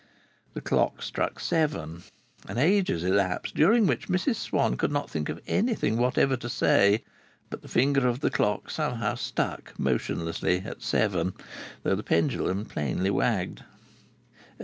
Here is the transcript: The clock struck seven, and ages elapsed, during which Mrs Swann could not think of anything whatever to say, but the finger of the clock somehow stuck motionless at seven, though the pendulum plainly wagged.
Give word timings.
The 0.55 0.61
clock 0.61 1.03
struck 1.03 1.39
seven, 1.39 2.01
and 2.49 2.57
ages 2.57 3.03
elapsed, 3.03 3.53
during 3.53 3.85
which 3.85 4.07
Mrs 4.07 4.37
Swann 4.37 4.75
could 4.75 4.91
not 4.91 5.11
think 5.11 5.29
of 5.29 5.39
anything 5.45 5.95
whatever 5.95 6.35
to 6.37 6.49
say, 6.49 7.03
but 7.51 7.61
the 7.61 7.67
finger 7.67 8.07
of 8.07 8.21
the 8.21 8.31
clock 8.31 8.71
somehow 8.71 9.13
stuck 9.13 9.77
motionless 9.77 10.43
at 10.43 10.81
seven, 10.81 11.33
though 11.83 11.93
the 11.95 12.01
pendulum 12.01 12.65
plainly 12.65 13.11
wagged. 13.11 13.61